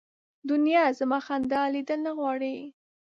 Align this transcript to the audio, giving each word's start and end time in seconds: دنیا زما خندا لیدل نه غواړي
دنیا 0.49 0.83
زما 0.99 1.19
خندا 1.27 1.61
لیدل 1.73 1.99
نه 2.07 2.11
غواړي 2.17 2.55